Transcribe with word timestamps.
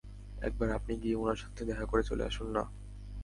একবার 0.41 0.69
আপনি 0.71 0.93
গিয়ে 1.01 1.15
ওনার 1.15 1.37
সাথে 1.37 1.61
দেখা 1.65 1.85
করে 1.85 2.03
চলে 2.03 2.23
আসুন 2.25 2.47
না? 2.49 2.63